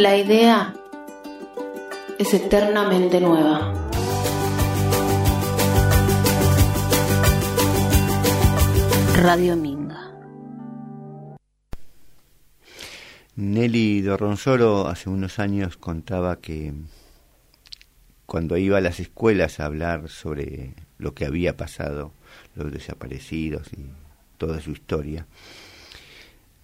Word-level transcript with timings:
La 0.00 0.16
idea 0.16 0.74
es 2.18 2.32
eternamente 2.32 3.20
nueva. 3.20 3.70
Radio 9.18 9.56
Minga. 9.56 10.10
Nelly 13.36 14.00
Dorronsoro 14.00 14.88
hace 14.88 15.10
unos 15.10 15.38
años 15.38 15.76
contaba 15.76 16.40
que 16.40 16.72
cuando 18.24 18.56
iba 18.56 18.78
a 18.78 18.80
las 18.80 19.00
escuelas 19.00 19.60
a 19.60 19.66
hablar 19.66 20.08
sobre 20.08 20.72
lo 20.96 21.12
que 21.12 21.26
había 21.26 21.58
pasado, 21.58 22.14
los 22.54 22.72
desaparecidos 22.72 23.70
y 23.74 23.90
toda 24.38 24.62
su 24.62 24.70
historia, 24.70 25.26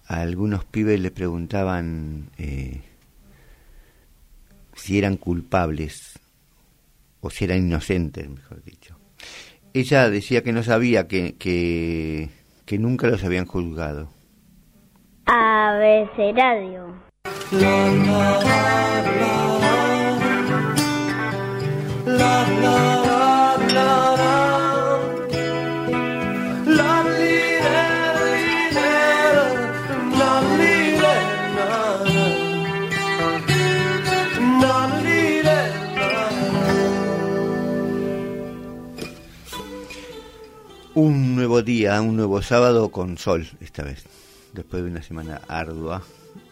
a 0.07 0.21
algunos 0.21 0.65
pibes 0.65 0.99
le 0.99 1.11
preguntaban 1.11 2.31
eh, 2.39 2.81
si 4.77 4.97
eran 4.97 5.17
culpables 5.17 6.19
o 7.19 7.29
si 7.29 7.43
eran 7.45 7.57
inocentes, 7.57 8.29
mejor 8.29 8.63
dicho. 8.63 8.95
Ella 9.73 10.09
decía 10.09 10.43
que 10.43 10.53
no 10.53 10.63
sabía 10.63 11.07
que, 11.07 11.35
que, 11.35 12.29
que 12.65 12.77
nunca 12.79 13.07
los 13.07 13.23
habían 13.23 13.45
juzgado. 13.45 14.09
Abecedario. 15.25 16.95
La, 17.51 17.91
la, 22.05 22.47
la, 22.61 22.76
Un 40.99 41.35
nuevo 41.35 41.61
día, 41.61 42.01
un 42.01 42.15
nuevo 42.15 42.41
sábado 42.41 42.89
con 42.89 43.19
sol 43.19 43.47
esta 43.61 43.83
vez, 43.83 44.03
después 44.53 44.83
de 44.83 44.89
una 44.89 45.03
semana 45.03 45.41
ardua 45.47 46.01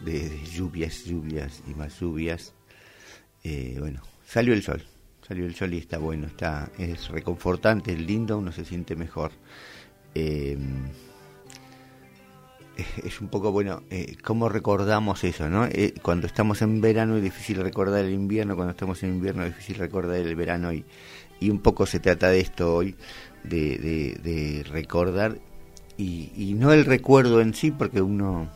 de, 0.04 0.40
lluvias, 0.44 1.04
lluvias 1.04 1.64
y 1.66 1.74
más 1.74 1.98
lluvias. 1.98 2.54
Eh, 3.42 3.74
bueno, 3.80 4.02
salió 4.24 4.54
el 4.54 4.62
sol, 4.62 4.84
salió 5.26 5.46
el 5.46 5.56
sol 5.56 5.74
y 5.74 5.78
está 5.78 5.98
bueno, 5.98 6.28
está 6.28 6.70
es 6.78 7.08
reconfortante, 7.08 7.94
es 7.94 7.98
lindo, 7.98 8.38
uno 8.38 8.52
se 8.52 8.64
siente 8.64 8.94
mejor. 8.94 9.32
Eh, 10.14 10.56
es 13.04 13.20
un 13.20 13.26
poco 13.26 13.50
bueno, 13.50 13.82
eh, 13.90 14.16
¿cómo 14.22 14.48
recordamos 14.48 15.24
eso? 15.24 15.48
¿no? 15.48 15.66
Eh, 15.66 15.94
cuando 16.02 16.28
estamos 16.28 16.62
en 16.62 16.80
verano 16.80 17.16
es 17.16 17.22
difícil 17.24 17.56
recordar 17.56 18.04
el 18.04 18.12
invierno, 18.12 18.54
cuando 18.54 18.70
estamos 18.70 19.02
en 19.02 19.10
invierno 19.10 19.44
es 19.44 19.56
difícil 19.56 19.76
recordar 19.76 20.16
el 20.16 20.36
verano 20.36 20.72
y, 20.72 20.84
y 21.40 21.50
un 21.50 21.60
poco 21.60 21.86
se 21.86 22.00
trata 22.00 22.28
de 22.28 22.40
esto 22.40 22.74
hoy 22.74 22.94
de, 23.48 24.64
recordar 24.68 25.38
y, 25.96 26.54
no 26.58 26.72
el 26.72 26.84
recuerdo 26.84 27.40
en 27.40 27.54
sí, 27.54 27.70
porque 27.70 28.02
uno 28.02 28.50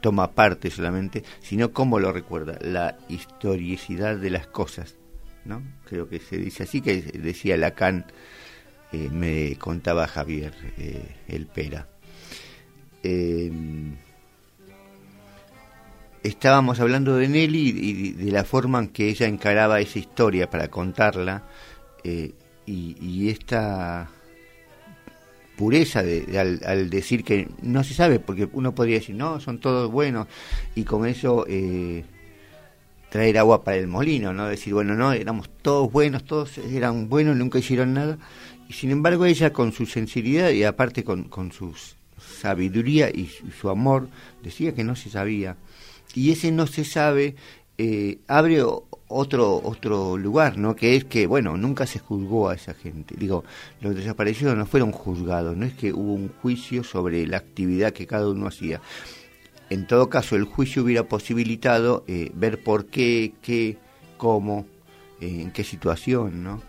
toma 0.00 0.32
parte 0.32 0.70
solamente, 0.70 1.22
sino 1.40 1.72
cómo 1.72 2.00
lo 2.00 2.12
recuerda, 2.12 2.58
la 2.60 2.98
historicidad 3.08 4.16
de 4.16 4.30
las 4.30 4.46
cosas, 4.48 4.96
¿no? 5.44 5.62
Creo 5.88 6.08
que 6.08 6.18
se 6.18 6.38
dice 6.38 6.64
así, 6.64 6.80
que 6.80 7.00
decía 7.02 7.56
Lacan, 7.56 8.06
eh, 8.92 9.08
me 9.10 9.56
contaba 9.58 10.08
Javier 10.08 10.52
eh, 10.76 11.16
El 11.28 11.46
Pera. 11.46 11.86
Em, 13.02 13.96
estábamos 16.22 16.80
hablando 16.80 17.16
de 17.16 17.28
Nelly 17.28 17.68
y 17.68 18.12
de 18.12 18.32
la 18.32 18.44
forma 18.44 18.78
en 18.80 18.88
que 18.88 19.08
ella 19.08 19.26
encaraba 19.26 19.80
esa 19.80 19.98
historia 19.98 20.50
para 20.50 20.68
contarla 20.68 21.44
eh, 22.04 22.32
y, 22.66 22.96
y, 23.00 23.30
esta 23.30 24.08
pureza 25.56 26.02
de, 26.02 26.38
al, 26.38 26.90
decir 26.90 27.24
que 27.24 27.48
no 27.62 27.84
se 27.84 27.94
sabe, 27.94 28.18
porque 28.18 28.48
uno 28.52 28.74
podría 28.74 28.96
decir, 28.96 29.14
no, 29.14 29.40
son 29.40 29.58
todos 29.58 29.90
buenos, 29.90 30.26
y 30.74 30.84
con 30.84 31.06
eso 31.06 31.44
eh, 31.48 32.04
traer 33.10 33.38
agua 33.38 33.62
para 33.64 33.76
el 33.76 33.86
molino, 33.86 34.32
¿no? 34.32 34.48
Decir, 34.48 34.74
bueno, 34.74 34.94
no, 34.94 35.12
éramos 35.12 35.50
todos 35.62 35.90
buenos, 35.92 36.24
todos 36.24 36.58
eran 36.58 37.08
buenos, 37.08 37.36
nunca 37.36 37.58
hicieron 37.58 37.94
nada, 37.94 38.18
y 38.68 38.72
sin 38.72 38.90
embargo 38.90 39.26
ella 39.26 39.52
con 39.52 39.72
su 39.72 39.86
sensibilidad 39.86 40.50
y 40.50 40.64
aparte 40.64 41.04
con, 41.04 41.24
con 41.24 41.52
su 41.52 41.74
sabiduría 42.40 43.10
y 43.10 43.30
su 43.60 43.68
amor, 43.68 44.08
decía 44.42 44.74
que 44.74 44.84
no 44.84 44.96
se 44.96 45.10
sabía. 45.10 45.56
Y 46.14 46.30
ese 46.30 46.52
no 46.52 46.66
se 46.66 46.84
sabe 46.84 47.36
eh, 47.82 48.18
abre 48.28 48.62
otro 48.62 49.60
otro 49.64 50.16
lugar, 50.16 50.56
¿no? 50.56 50.76
Que 50.76 50.94
es 50.94 51.04
que, 51.04 51.26
bueno, 51.26 51.56
nunca 51.56 51.84
se 51.84 51.98
juzgó 51.98 52.48
a 52.48 52.54
esa 52.54 52.74
gente. 52.74 53.16
Digo, 53.18 53.44
los 53.80 53.96
desaparecidos 53.96 54.56
no 54.56 54.66
fueron 54.66 54.92
juzgados, 54.92 55.56
no 55.56 55.66
es 55.66 55.74
que 55.74 55.92
hubo 55.92 56.14
un 56.14 56.28
juicio 56.40 56.84
sobre 56.84 57.26
la 57.26 57.38
actividad 57.38 57.92
que 57.92 58.06
cada 58.06 58.28
uno 58.28 58.46
hacía. 58.46 58.80
En 59.68 59.88
todo 59.88 60.08
caso, 60.08 60.36
el 60.36 60.44
juicio 60.44 60.84
hubiera 60.84 61.08
posibilitado 61.08 62.04
eh, 62.06 62.30
ver 62.34 62.62
por 62.62 62.86
qué, 62.86 63.34
qué, 63.42 63.78
cómo, 64.16 64.66
eh, 65.20 65.40
en 65.42 65.50
qué 65.50 65.64
situación, 65.64 66.44
¿no? 66.44 66.62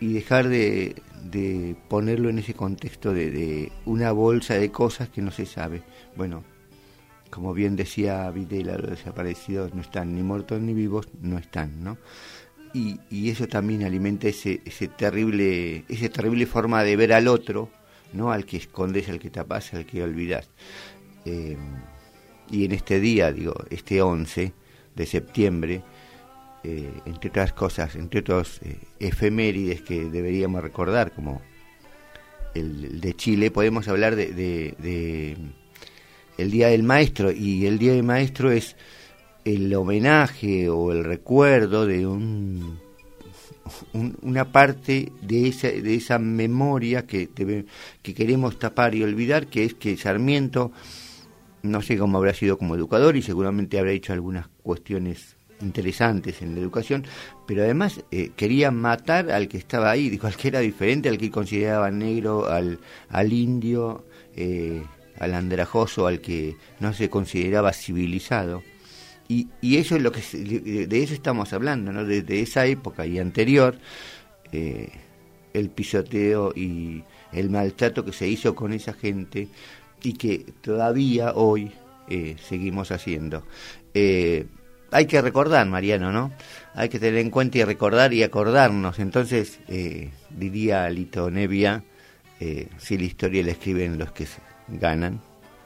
Y 0.00 0.12
dejar 0.12 0.48
de, 0.48 0.96
de 1.24 1.76
ponerlo 1.88 2.28
en 2.28 2.40
ese 2.40 2.52
contexto 2.52 3.14
de, 3.14 3.30
de 3.30 3.72
una 3.86 4.12
bolsa 4.12 4.54
de 4.54 4.70
cosas 4.70 5.08
que 5.08 5.22
no 5.22 5.30
se 5.30 5.46
sabe. 5.46 5.82
Bueno, 6.14 6.44
como 7.30 7.54
bien 7.54 7.76
decía 7.76 8.30
Videla, 8.30 8.78
los 8.78 8.90
desaparecidos 8.90 9.74
no 9.74 9.82
están 9.82 10.14
ni 10.14 10.22
muertos 10.22 10.60
ni 10.60 10.74
vivos, 10.74 11.08
no 11.20 11.38
están, 11.38 11.82
¿no? 11.82 11.98
Y, 12.74 13.00
eso 13.30 13.48
también 13.48 13.82
alimenta 13.82 14.28
ese, 14.28 14.60
ese 14.64 14.88
terrible, 14.88 15.84
esa 15.88 16.08
terrible 16.10 16.46
forma 16.46 16.84
de 16.84 16.96
ver 16.96 17.12
al 17.12 17.26
otro, 17.28 17.70
¿no? 18.12 18.30
Al 18.30 18.44
que 18.44 18.58
escondes, 18.58 19.08
al 19.08 19.18
que 19.18 19.30
tapas, 19.30 19.74
al 19.74 19.86
que 19.86 20.02
olvidas. 20.02 20.50
Eh, 21.24 21.56
y 22.50 22.64
en 22.64 22.72
este 22.72 23.00
día, 23.00 23.32
digo, 23.32 23.54
este 23.70 24.00
11 24.02 24.52
de 24.94 25.06
septiembre, 25.06 25.82
eh, 26.62 26.90
entre 27.06 27.30
otras 27.30 27.52
cosas, 27.52 27.96
entre 27.96 28.20
otros 28.20 28.60
eh, 28.62 28.78
efemérides 29.00 29.82
que 29.82 30.04
deberíamos 30.04 30.62
recordar, 30.62 31.12
como 31.12 31.42
el, 32.54 33.00
de 33.00 33.14
Chile, 33.14 33.50
podemos 33.50 33.88
hablar 33.88 34.14
de 34.16 35.36
el 36.38 36.50
Día 36.50 36.68
del 36.68 36.84
Maestro 36.84 37.30
y 37.30 37.66
el 37.66 37.78
Día 37.78 37.92
del 37.92 38.04
Maestro 38.04 38.50
es 38.50 38.76
el 39.44 39.74
homenaje 39.74 40.68
o 40.68 40.92
el 40.92 41.04
recuerdo 41.04 41.86
de 41.86 42.06
un, 42.06 42.78
una 44.22 44.52
parte 44.52 45.12
de 45.20 45.48
esa, 45.48 45.68
de 45.68 45.94
esa 45.94 46.18
memoria 46.18 47.06
que, 47.06 47.28
que 48.02 48.14
queremos 48.14 48.58
tapar 48.58 48.94
y 48.94 49.02
olvidar, 49.02 49.46
que 49.48 49.64
es 49.64 49.74
que 49.74 49.96
Sarmiento, 49.96 50.72
no 51.62 51.82
sé 51.82 51.98
cómo 51.98 52.18
habrá 52.18 52.34
sido 52.34 52.56
como 52.56 52.76
educador 52.76 53.16
y 53.16 53.22
seguramente 53.22 53.78
habrá 53.78 53.92
hecho 53.92 54.12
algunas 54.12 54.48
cuestiones 54.62 55.36
interesantes 55.60 56.40
en 56.40 56.54
la 56.54 56.60
educación, 56.60 57.04
pero 57.46 57.62
además 57.62 58.04
eh, 58.12 58.30
quería 58.36 58.70
matar 58.70 59.30
al 59.32 59.48
que 59.48 59.58
estaba 59.58 59.90
ahí, 59.90 60.08
dijo 60.08 60.28
al 60.28 60.36
que 60.36 60.48
era 60.48 60.60
diferente, 60.60 61.08
al 61.08 61.18
que 61.18 61.32
consideraba 61.32 61.90
negro, 61.90 62.46
al, 62.46 62.78
al 63.08 63.32
indio, 63.32 64.04
eh, 64.36 64.84
al 65.18 65.34
andrajoso, 65.34 66.06
al 66.06 66.20
que 66.20 66.56
no 66.80 66.92
se 66.92 67.10
consideraba 67.10 67.72
civilizado. 67.72 68.62
Y, 69.28 69.48
y 69.60 69.76
eso 69.76 69.94
es 69.96 70.02
lo 70.02 70.10
que 70.10 70.22
de 70.86 71.02
eso 71.02 71.12
estamos 71.12 71.52
hablando, 71.52 71.92
¿no? 71.92 72.04
Desde 72.04 72.40
esa 72.40 72.64
época 72.64 73.06
y 73.06 73.18
anterior, 73.18 73.78
eh, 74.52 74.90
el 75.52 75.70
pisoteo 75.70 76.52
y 76.54 77.02
el 77.32 77.50
maltrato 77.50 78.04
que 78.04 78.12
se 78.12 78.26
hizo 78.26 78.54
con 78.54 78.72
esa 78.72 78.94
gente 78.94 79.48
y 80.02 80.14
que 80.14 80.46
todavía 80.62 81.32
hoy 81.34 81.72
eh, 82.08 82.36
seguimos 82.40 82.90
haciendo. 82.90 83.44
Eh, 83.92 84.46
hay 84.90 85.06
que 85.06 85.20
recordar, 85.20 85.66
Mariano, 85.66 86.10
¿no? 86.10 86.32
Hay 86.74 86.88
que 86.88 86.98
tener 86.98 87.20
en 87.20 87.30
cuenta 87.30 87.58
y 87.58 87.64
recordar 87.64 88.14
y 88.14 88.22
acordarnos. 88.22 88.98
Entonces, 88.98 89.58
diría 90.30 90.88
Lito 90.88 91.30
Nevia, 91.30 91.84
si 92.78 92.96
la 92.96 93.04
historia 93.04 93.42
la 93.42 93.50
escriben 93.50 93.98
los 93.98 94.12
que 94.12 94.26
se 94.70 94.76
ganan, 94.76 95.20